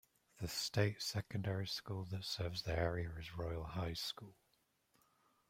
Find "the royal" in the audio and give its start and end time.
3.37-3.63